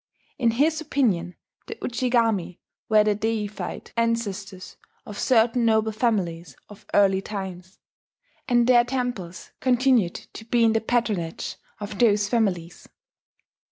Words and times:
In 0.39 0.49
his 0.49 0.81
opinion 0.81 1.35
the 1.67 1.75
Ujigami 1.75 2.57
were 2.89 3.03
the 3.03 3.13
deified 3.13 3.91
ancestors 3.95 4.75
of 5.05 5.19
certain 5.19 5.63
noble 5.65 5.91
families 5.91 6.55
of 6.69 6.87
early 6.95 7.21
times; 7.21 7.77
and 8.47 8.65
their 8.65 8.83
temples 8.83 9.51
continued 9.59 10.15
to 10.15 10.43
be 10.43 10.63
in 10.63 10.73
the 10.73 10.81
patronage 10.81 11.57
of 11.79 11.99
those 11.99 12.27
families. 12.27 12.89